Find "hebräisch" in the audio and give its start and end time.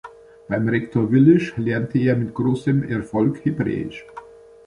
3.45-4.03